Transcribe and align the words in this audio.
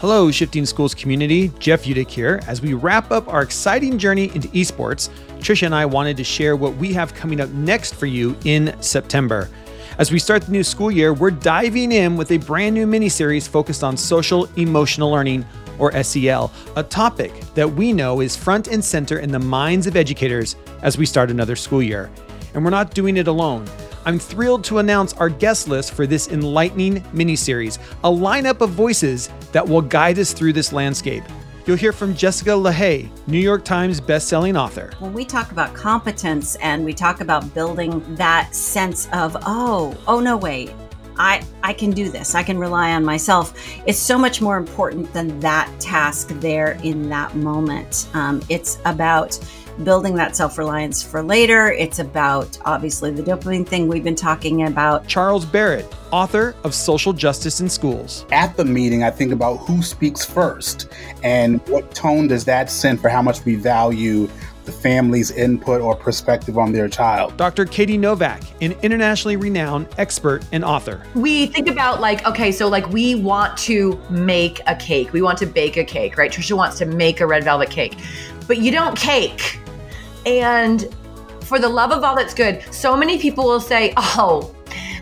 Hello, 0.00 0.30
Shifting 0.30 0.64
Schools 0.64 0.94
community. 0.94 1.52
Jeff 1.58 1.84
Utecht 1.84 2.08
here. 2.08 2.40
As 2.46 2.62
we 2.62 2.72
wrap 2.72 3.10
up 3.10 3.28
our 3.28 3.42
exciting 3.42 3.98
journey 3.98 4.34
into 4.34 4.48
esports, 4.48 5.10
Tricia 5.40 5.66
and 5.66 5.74
I 5.74 5.84
wanted 5.84 6.16
to 6.16 6.24
share 6.24 6.56
what 6.56 6.74
we 6.76 6.94
have 6.94 7.12
coming 7.12 7.38
up 7.38 7.50
next 7.50 7.94
for 7.94 8.06
you 8.06 8.34
in 8.46 8.74
September. 8.80 9.50
As 9.98 10.10
we 10.10 10.18
start 10.18 10.40
the 10.40 10.52
new 10.52 10.64
school 10.64 10.90
year, 10.90 11.12
we're 11.12 11.30
diving 11.30 11.92
in 11.92 12.16
with 12.16 12.30
a 12.30 12.38
brand 12.38 12.74
new 12.74 12.86
mini 12.86 13.10
series 13.10 13.46
focused 13.46 13.84
on 13.84 13.94
social 13.94 14.46
emotional 14.56 15.10
learning, 15.10 15.44
or 15.78 15.92
SEL, 16.02 16.50
a 16.76 16.82
topic 16.82 17.38
that 17.54 17.70
we 17.70 17.92
know 17.92 18.22
is 18.22 18.34
front 18.34 18.68
and 18.68 18.82
center 18.82 19.18
in 19.18 19.30
the 19.30 19.38
minds 19.38 19.86
of 19.86 19.96
educators 19.96 20.56
as 20.80 20.96
we 20.96 21.04
start 21.04 21.30
another 21.30 21.56
school 21.56 21.82
year. 21.82 22.10
And 22.54 22.64
we're 22.64 22.70
not 22.70 22.94
doing 22.94 23.18
it 23.18 23.28
alone. 23.28 23.66
I'm 24.06 24.18
thrilled 24.18 24.64
to 24.64 24.78
announce 24.78 25.12
our 25.14 25.28
guest 25.28 25.68
list 25.68 25.92
for 25.92 26.06
this 26.06 26.28
enlightening 26.28 27.04
mini 27.12 27.36
series, 27.36 27.78
a 28.02 28.08
lineup 28.08 28.62
of 28.62 28.70
voices 28.70 29.28
that 29.52 29.66
will 29.66 29.82
guide 29.82 30.18
us 30.18 30.32
through 30.32 30.54
this 30.54 30.72
landscape. 30.72 31.22
You'll 31.66 31.76
hear 31.76 31.92
from 31.92 32.14
Jessica 32.14 32.50
Lahey, 32.50 33.10
New 33.26 33.38
York 33.38 33.62
Times 33.62 34.00
bestselling 34.00 34.58
author. 34.58 34.90
When 35.00 35.12
we 35.12 35.26
talk 35.26 35.52
about 35.52 35.74
competence 35.74 36.56
and 36.56 36.82
we 36.82 36.94
talk 36.94 37.20
about 37.20 37.52
building 37.52 38.02
that 38.14 38.54
sense 38.54 39.06
of, 39.12 39.36
oh, 39.42 39.94
oh 40.08 40.18
no, 40.18 40.38
wait, 40.38 40.72
I, 41.18 41.44
I 41.62 41.74
can 41.74 41.90
do 41.90 42.08
this. 42.08 42.34
I 42.34 42.42
can 42.42 42.58
rely 42.58 42.92
on 42.92 43.04
myself. 43.04 43.52
It's 43.86 43.98
so 43.98 44.16
much 44.16 44.40
more 44.40 44.56
important 44.56 45.12
than 45.12 45.38
that 45.40 45.70
task 45.78 46.28
there 46.40 46.80
in 46.82 47.10
that 47.10 47.36
moment. 47.36 48.08
Um, 48.14 48.40
it's 48.48 48.78
about 48.86 49.38
building 49.84 50.14
that 50.14 50.36
self 50.36 50.58
reliance 50.58 51.02
for 51.02 51.22
later. 51.22 51.72
It's 51.72 51.98
about 51.98 52.58
obviously 52.64 53.10
the 53.10 53.22
dopamine 53.22 53.66
thing 53.66 53.88
we've 53.88 54.04
been 54.04 54.14
talking 54.14 54.66
about. 54.66 55.06
Charles 55.06 55.44
Barrett, 55.44 55.86
author 56.10 56.54
of 56.64 56.74
Social 56.74 57.12
Justice 57.12 57.60
in 57.60 57.68
Schools. 57.68 58.26
At 58.32 58.56
the 58.56 58.64
meeting, 58.64 59.02
I 59.02 59.10
think 59.10 59.32
about 59.32 59.56
who 59.56 59.82
speaks 59.82 60.24
first 60.24 60.88
and 61.22 61.60
what 61.68 61.94
tone 61.94 62.28
does 62.28 62.44
that 62.44 62.70
send 62.70 63.00
for 63.00 63.08
how 63.08 63.22
much 63.22 63.44
we 63.44 63.56
value 63.56 64.28
the 64.64 64.72
family's 64.72 65.30
input 65.32 65.80
or 65.80 65.96
perspective 65.96 66.58
on 66.58 66.72
their 66.72 66.88
child. 66.88 67.36
Dr. 67.36 67.64
Katie 67.64 67.96
Novak, 67.96 68.42
an 68.60 68.72
internationally 68.82 69.36
renowned 69.36 69.88
expert 69.98 70.44
and 70.52 70.64
author. 70.64 71.02
We 71.14 71.46
think 71.46 71.68
about 71.68 72.00
like, 72.00 72.26
okay, 72.26 72.52
so 72.52 72.68
like 72.68 72.88
we 72.90 73.14
want 73.14 73.56
to 73.58 74.00
make 74.10 74.60
a 74.66 74.76
cake, 74.76 75.12
we 75.12 75.22
want 75.22 75.38
to 75.38 75.46
bake 75.46 75.76
a 75.76 75.84
cake, 75.84 76.16
right? 76.16 76.30
Tricia 76.30 76.56
wants 76.56 76.78
to 76.78 76.86
make 76.86 77.20
a 77.20 77.26
red 77.26 77.44
velvet 77.44 77.70
cake, 77.70 77.96
but 78.46 78.58
you 78.58 78.70
don't 78.70 78.96
cake 78.96 79.58
and 80.26 80.88
for 81.42 81.58
the 81.58 81.68
love 81.68 81.90
of 81.90 82.04
all 82.04 82.14
that's 82.14 82.34
good, 82.34 82.62
so 82.72 82.96
many 82.96 83.18
people 83.18 83.44
will 83.44 83.60
say, 83.60 83.92
"Oh, 83.96 84.54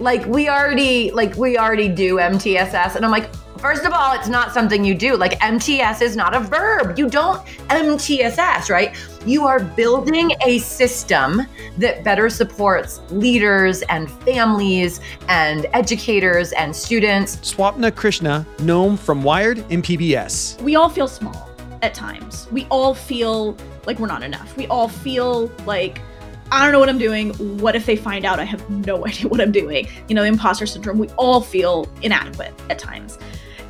like 0.00 0.24
we 0.26 0.48
already 0.48 1.10
like 1.10 1.36
we 1.36 1.58
already 1.58 1.88
do 1.88 2.18
MTSS." 2.18 2.96
And 2.96 3.04
I'm 3.04 3.10
like, 3.10 3.30
First 3.62 3.84
of 3.84 3.92
all, 3.92 4.12
it's 4.12 4.26
not 4.26 4.52
something 4.52 4.84
you 4.84 4.92
do. 4.92 5.16
Like 5.16 5.40
MTS 5.40 6.02
is 6.02 6.16
not 6.16 6.34
a 6.34 6.40
verb. 6.40 6.98
You 6.98 7.08
don't 7.08 7.40
MTSS, 7.70 8.68
right? 8.70 8.92
You 9.24 9.46
are 9.46 9.60
building 9.60 10.32
a 10.44 10.58
system 10.58 11.42
that 11.78 12.02
better 12.02 12.28
supports 12.28 13.02
leaders 13.10 13.82
and 13.82 14.10
families 14.10 15.00
and 15.28 15.66
educators 15.74 16.50
and 16.54 16.74
students. 16.74 17.36
Swapna 17.36 17.94
Krishna, 17.94 18.44
known 18.58 18.96
from 18.96 19.22
Wired 19.22 19.58
and 19.70 19.84
PBS. 19.84 20.60
We 20.60 20.74
all 20.74 20.88
feel 20.88 21.06
small 21.06 21.51
at 21.82 21.94
times. 21.94 22.48
We 22.50 22.66
all 22.70 22.94
feel 22.94 23.56
like 23.86 23.98
we're 23.98 24.06
not 24.06 24.22
enough. 24.22 24.56
We 24.56 24.66
all 24.68 24.88
feel 24.88 25.48
like 25.66 26.00
I 26.50 26.62
don't 26.64 26.72
know 26.72 26.80
what 26.80 26.88
I'm 26.88 26.98
doing. 26.98 27.30
What 27.58 27.74
if 27.74 27.86
they 27.86 27.96
find 27.96 28.24
out 28.24 28.38
I 28.38 28.44
have 28.44 28.68
no 28.70 29.06
idea 29.06 29.28
what 29.28 29.40
I'm 29.40 29.52
doing? 29.52 29.88
You 30.08 30.14
know, 30.14 30.22
imposter 30.22 30.66
syndrome. 30.66 30.98
We 30.98 31.08
all 31.10 31.40
feel 31.40 31.88
inadequate 32.02 32.52
at 32.70 32.78
times. 32.78 33.18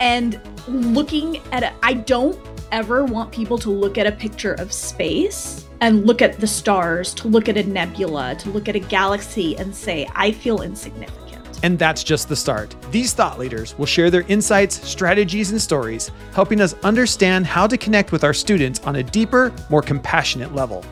And 0.00 0.40
looking 0.68 1.38
at 1.52 1.62
it, 1.62 1.72
I 1.82 1.94
don't 1.94 2.38
ever 2.72 3.04
want 3.04 3.32
people 3.32 3.58
to 3.58 3.70
look 3.70 3.98
at 3.98 4.06
a 4.06 4.12
picture 4.12 4.54
of 4.54 4.72
space 4.72 5.66
and 5.80 6.06
look 6.06 6.22
at 6.22 6.40
the 6.40 6.46
stars, 6.46 7.14
to 7.14 7.28
look 7.28 7.48
at 7.48 7.56
a 7.56 7.62
nebula, 7.62 8.34
to 8.36 8.50
look 8.50 8.68
at 8.68 8.76
a 8.76 8.80
galaxy 8.80 9.56
and 9.56 9.74
say, 9.74 10.08
I 10.14 10.32
feel 10.32 10.62
insignificant. 10.62 11.25
And 11.62 11.78
that's 11.78 12.04
just 12.04 12.28
the 12.28 12.36
start. 12.36 12.76
These 12.90 13.12
thought 13.12 13.38
leaders 13.38 13.76
will 13.78 13.86
share 13.86 14.10
their 14.10 14.24
insights, 14.28 14.86
strategies, 14.86 15.50
and 15.50 15.60
stories, 15.60 16.10
helping 16.32 16.60
us 16.60 16.74
understand 16.82 17.46
how 17.46 17.66
to 17.66 17.76
connect 17.76 18.12
with 18.12 18.24
our 18.24 18.34
students 18.34 18.80
on 18.80 18.96
a 18.96 19.02
deeper, 19.02 19.52
more 19.70 19.82
compassionate 19.82 20.54
level. 20.54 20.84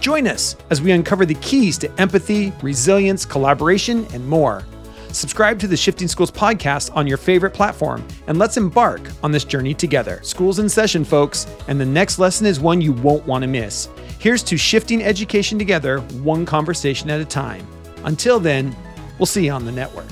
Join 0.00 0.26
us 0.26 0.56
as 0.70 0.80
we 0.80 0.92
uncover 0.92 1.26
the 1.26 1.34
keys 1.34 1.76
to 1.78 2.00
empathy, 2.00 2.52
resilience, 2.62 3.24
collaboration, 3.24 4.06
and 4.12 4.26
more. 4.26 4.64
Subscribe 5.12 5.58
to 5.58 5.66
the 5.66 5.76
Shifting 5.76 6.06
Schools 6.06 6.30
podcast 6.30 6.94
on 6.94 7.06
your 7.06 7.16
favorite 7.16 7.54
platform, 7.54 8.06
and 8.26 8.38
let's 8.38 8.56
embark 8.56 9.00
on 9.22 9.32
this 9.32 9.44
journey 9.44 9.72
together. 9.72 10.20
School's 10.22 10.58
in 10.58 10.68
session, 10.68 11.04
folks, 11.04 11.46
and 11.66 11.80
the 11.80 11.86
next 11.86 12.18
lesson 12.18 12.46
is 12.46 12.60
one 12.60 12.80
you 12.80 12.92
won't 12.92 13.26
want 13.26 13.42
to 13.42 13.48
miss. 13.48 13.88
Here's 14.18 14.42
to 14.44 14.56
shifting 14.56 15.02
education 15.02 15.58
together, 15.58 16.00
one 16.00 16.44
conversation 16.44 17.08
at 17.08 17.20
a 17.20 17.24
time. 17.24 17.66
Until 18.04 18.38
then, 18.38 18.76
We'll 19.18 19.26
see 19.26 19.44
you 19.46 19.52
on 19.52 19.64
the 19.64 19.72
network. 19.72 20.06